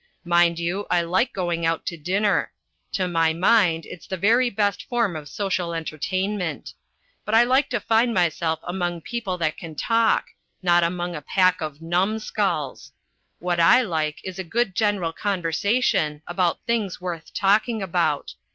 Mind 0.25 0.57
you, 0.57 0.87
I 0.89 1.01
like 1.03 1.31
going 1.31 1.63
out 1.63 1.85
to 1.85 1.95
dinner. 1.95 2.51
To 2.93 3.07
my 3.07 3.33
mind 3.33 3.85
it's 3.85 4.07
the 4.07 4.17
very 4.17 4.49
best 4.49 4.89
form 4.89 5.15
of 5.15 5.29
social 5.29 5.75
entertainment. 5.75 6.73
But 7.23 7.35
I 7.35 7.43
like 7.43 7.69
to 7.69 7.79
find 7.79 8.11
myself 8.11 8.59
among 8.63 9.01
people 9.01 9.37
that 9.37 9.57
can 9.57 9.75
talk, 9.75 10.29
not 10.63 10.83
among 10.83 11.15
a 11.15 11.21
pack 11.21 11.61
of 11.61 11.83
numbskulls. 11.83 12.93
What 13.37 13.59
I 13.59 13.83
like 13.83 14.17
is 14.23 14.39
good 14.49 14.73
general 14.73 15.13
conversation, 15.13 16.23
about 16.25 16.65
things 16.65 16.99
worth 16.99 17.31
talking 17.31 17.83
about. 17.83 18.33